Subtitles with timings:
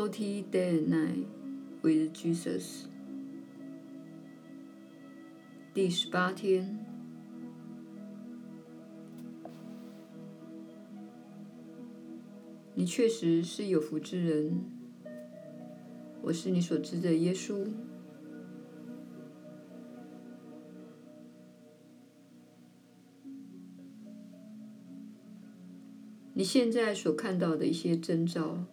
[0.00, 1.26] Forty Day and Night
[1.82, 2.86] with Jesus，
[5.74, 6.78] 第十八天，
[12.74, 14.64] 你确实是有福之人。
[16.22, 17.68] 我是你所知的耶稣。
[26.32, 28.64] 你现在所看到的一些征兆，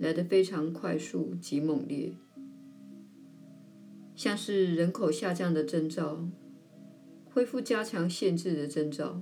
[0.00, 2.14] 来得非常快速及猛烈，
[4.16, 6.26] 像是人口下降的征兆，
[7.26, 9.20] 恢复加强限制的征兆。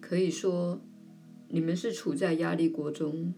[0.00, 0.80] 可以说，
[1.48, 3.32] 你们是处在压力锅中。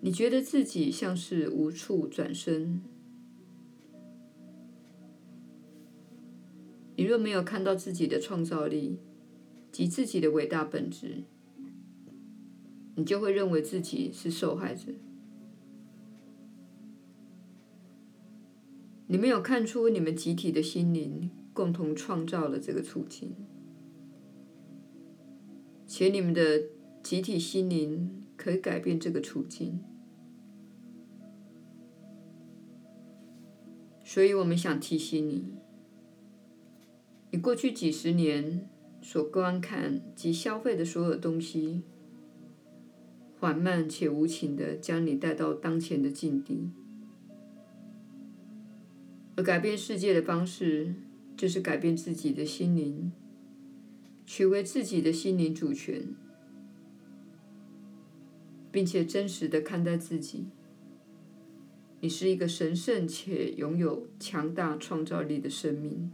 [0.00, 2.82] 你觉得自己像是无处转身。
[6.94, 8.98] 你若没有看到自己的创造力
[9.72, 11.24] 及自己的伟大本质，
[12.94, 14.92] 你就会认为自己是受害者。
[19.06, 23.34] 你没有看出你们集体的心灵共同创造了这个处境，
[25.86, 26.62] 且你们的
[27.02, 29.80] 集体心灵可以改变这个处境。
[34.04, 35.54] 所以我们想提醒你，
[37.30, 38.68] 你过去几十年
[39.00, 41.82] 所观看及消费的所有东西。
[43.42, 46.70] 缓慢且无情地将你带到当前的境地，
[49.34, 50.94] 而改变世界的方式，
[51.36, 53.10] 就是改变自己的心灵，
[54.24, 56.14] 取回自己的心灵主权，
[58.70, 60.46] 并且真实地看待自己。
[61.98, 66.12] 你是一个神圣且拥有强大创造力的生命，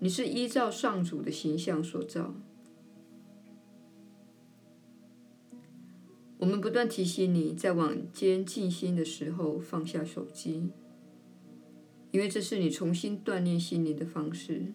[0.00, 2.34] 你是依照上主的形象所造。
[6.38, 10.70] 我们不断提醒你，在晚间静心的时候放下手机，
[12.12, 14.66] 因为这是你重新锻炼心灵的方式。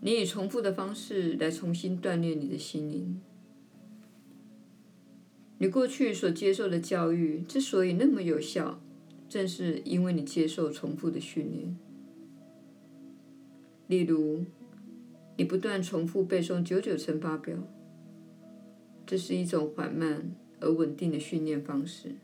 [0.00, 3.20] 你以重复的方式来重新锻炼你的心灵。
[5.58, 8.80] 你过去所接受的教育之所以那么有效，
[9.28, 11.76] 正是因为你接受重复的训练。
[13.88, 14.44] 例如，
[15.36, 17.58] 你不断重复背诵九九乘法表。
[19.08, 22.16] 这是一种缓慢而稳定的训练方式。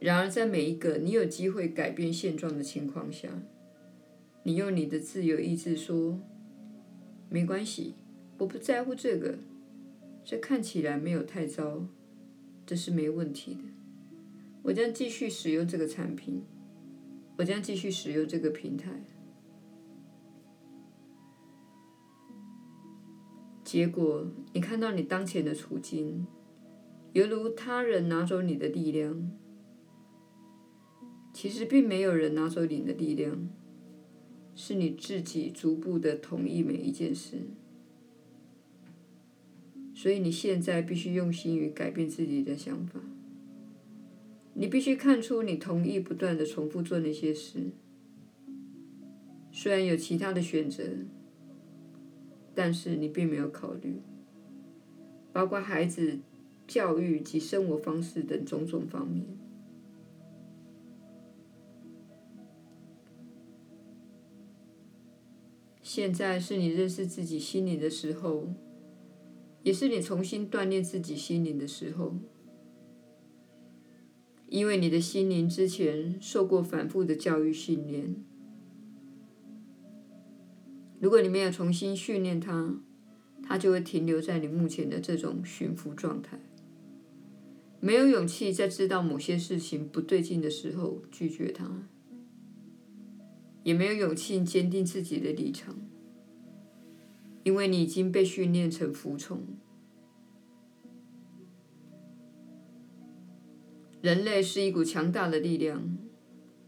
[0.00, 3.28] 然而，在每一个你有机会改变现状的情况下，
[4.42, 6.18] 你用你的自由意志说
[7.30, 7.94] ：“没关系，
[8.38, 9.38] 我不在乎这个，
[10.24, 11.86] 这看起来没有太糟，
[12.66, 13.60] 这是没问题的。
[14.64, 16.42] 我将继续使用这个产品，
[17.36, 18.90] 我将继续使用这个平台。”
[23.66, 26.24] 结果，你看到你当前的处境，
[27.14, 29.32] 犹如他人拿走你的力量。
[31.34, 33.50] 其实并没有人拿走你的力量，
[34.54, 37.38] 是你自己逐步的同意每一件事。
[39.92, 43.00] 所以你现在必须用心于改变自己的想法。
[44.54, 47.72] 你必须看出你同意不断的重复做那些事，
[49.50, 50.84] 虽然有其他的选择。
[52.56, 54.00] 但是你并没有考虑，
[55.30, 56.18] 包括孩子
[56.66, 59.26] 教育及生活方式等种种方面。
[65.82, 68.48] 现在是你认识自己心灵的时候，
[69.62, 72.14] 也是你重新锻炼自己心灵的时候，
[74.48, 78.16] 因为你的心灵之前受过反复的教育训练。
[81.06, 82.80] 如果你没有重新训练它，
[83.40, 86.36] 它就会停留在你目前的这种驯服状态，
[87.78, 91.86] 没有勇气在知道某些事情不对劲的时候拒绝它，
[93.62, 95.76] 也没有勇气坚定自己的立场，
[97.44, 99.44] 因为你已经被训练成服从。
[104.02, 105.96] 人类是一股强大的力量，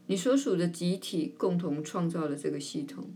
[0.07, 3.11] 你所属的集体共同创造了这个系统。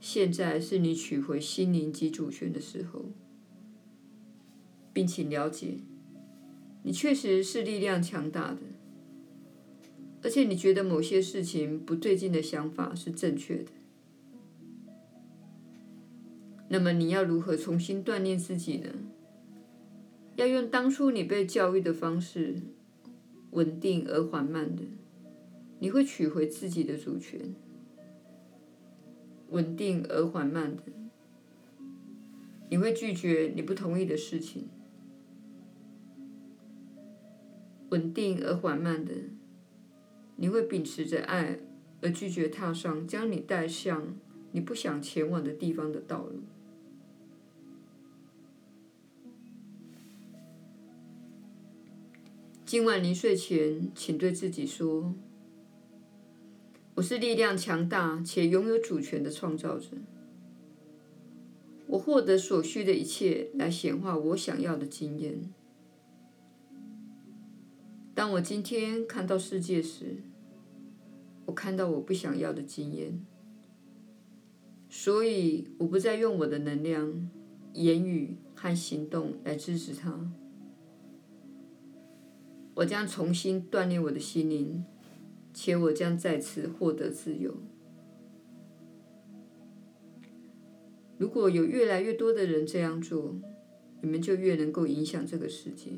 [0.00, 3.06] 现在是你取回心灵及主权的时候，
[4.92, 5.78] 并请了解，
[6.82, 8.60] 你确实是力量强大的，
[10.22, 13.72] 而且你觉得某些事情不对劲的想法是正确的。
[16.68, 18.90] 那么你要如何重新锻炼自己呢？
[20.36, 22.60] 要用当初你被教育的方式，
[23.50, 24.82] 稳定而缓慢的，
[25.80, 27.54] 你会取回自己的主权。
[29.50, 30.82] 稳定而缓慢的。
[32.70, 34.68] 你会拒绝你不同意的事情，
[37.90, 39.14] 稳定而缓慢的。
[40.36, 41.58] 你会秉持着爱
[42.02, 44.16] 而拒绝踏上将你带向
[44.52, 46.42] 你不想前往的地方的道路。
[52.64, 55.14] 今晚临睡前，请对自己说
[56.98, 59.90] ：“我是力量强大且拥有主权的创造者。
[61.86, 65.54] 我获得所需的一切来显化我想要的经验。
[68.16, 70.16] 当我今天看到世界时，
[71.46, 73.24] 我看到我不想要的经验，
[74.88, 77.30] 所以我不再用我的能量、
[77.74, 80.32] 言语和行动来支持它。”
[82.74, 84.84] 我将重新锻炼我的心灵，
[85.52, 87.54] 且我将再次获得自由。
[91.18, 93.34] 如果有越来越多的人这样做，
[94.00, 95.92] 你们就越能够影响这个世界。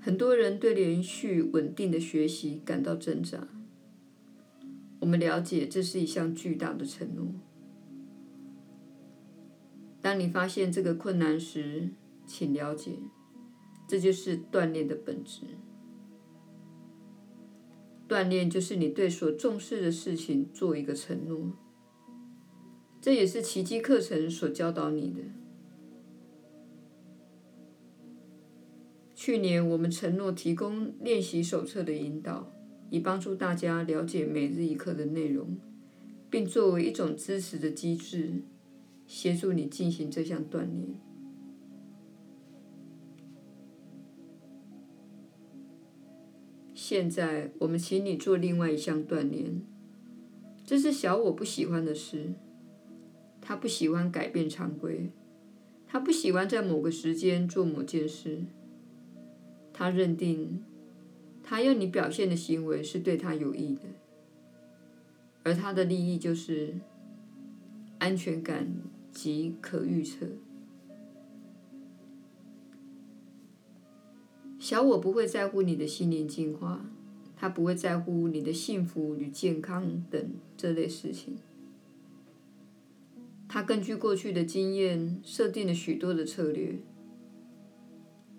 [0.00, 3.48] 很多人对连续稳定的学习感到挣扎。
[5.00, 7.26] 我们了解，这是一项巨大的承诺。
[10.06, 11.88] 当你发现这个困难时，
[12.24, 12.92] 请了解，
[13.88, 15.40] 这就是锻炼的本质。
[18.08, 21.50] 锻炼就是你对所重视的事情做一个承诺。
[23.00, 25.22] 这也是奇迹课程所教导你的。
[29.16, 32.52] 去年我们承诺提供练习手册的引导。
[32.90, 35.58] 以帮助大家了解每日一课的内容，
[36.30, 38.44] 并作为一种支持的机制，
[39.06, 40.94] 协助你进行这项锻炼。
[46.74, 49.62] 现在，我们请你做另外一项锻炼。
[50.64, 52.34] 这是小我不喜欢的事，
[53.40, 55.10] 他不喜欢改变常规，
[55.86, 58.42] 他不喜欢在某个时间做某件事，
[59.72, 60.62] 他认定。
[61.48, 63.82] 他要你表现的行为是对他有益的，
[65.44, 66.74] 而他的利益就是
[67.98, 68.68] 安全感
[69.16, 70.26] 及可预测。
[74.58, 76.84] 小我不会在乎你的心灵进化，
[77.34, 81.38] 他不会在乎你的幸福与健康等这类事情。
[83.48, 86.78] 他根据过去的经验设定了许多的策略。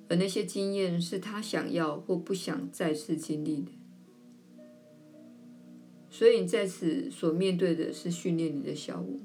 [0.10, 3.72] 而那些经验是他想要或不想再次经历的，
[6.10, 9.20] 所以你在此所面对的是训练你的小我。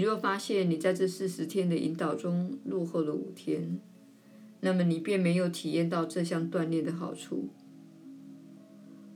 [0.00, 3.78] 你若发现你在这四十天的引导中落后了五天，
[4.60, 7.50] 那么你便没有体验到这项锻炼的好处。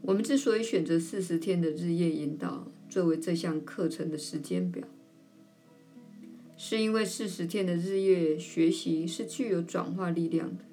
[0.03, 4.87] 我们之所以选择四十天的日夜引导作为这项课程的时间表。
[6.59, 10.65] 是因为四十天的日夜学习是具有转化力量的，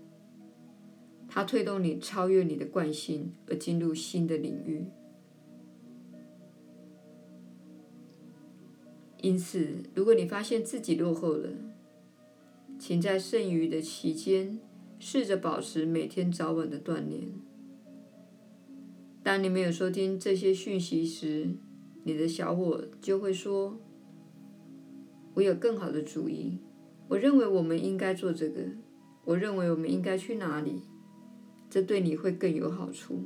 [1.30, 4.84] 它推动你超越你的惯性而进入新的领域。
[9.22, 11.50] 因此，如果你发现自己落后了，
[12.80, 14.60] 请在剩余的期间
[15.00, 17.32] 试着保持每天早晚的锻炼。
[19.24, 21.51] 当你没有收听这些讯息时，
[22.04, 23.80] 你的小我就会说。
[25.36, 26.58] 我有更好的主意。
[27.08, 28.62] 我认为我们应该做这个。
[29.24, 30.82] 我认为我们应该去哪里？
[31.70, 33.24] 这对你会更有好处。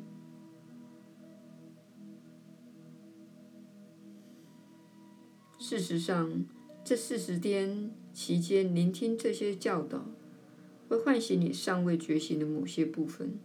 [5.68, 6.46] 事实上，
[6.84, 10.12] 这四十天期间聆听这些教导，
[10.88, 13.40] 会唤醒你尚未觉醒的某些部分。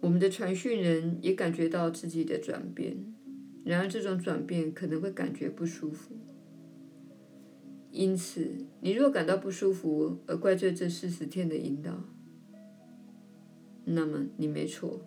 [0.00, 2.96] 我们的传讯人也感觉到自己的转变，
[3.64, 6.16] 然而这种转变可能会感觉不舒服。
[7.92, 12.02] 因此，你若感到不舒服而怪罪这四十天的引导，
[13.84, 15.00] 那么你没错，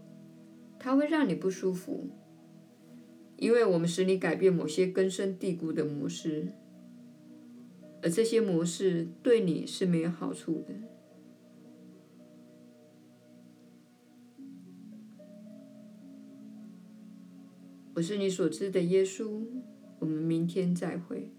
[0.79, 2.07] 它会让你不舒服，
[3.35, 6.53] 因为我们使你改变某些根深蒂固的模式，
[8.01, 10.73] 而这些模式对你是没有好处的。
[17.95, 19.43] 我是你所知的耶稣，
[19.99, 21.33] 我们明天再会。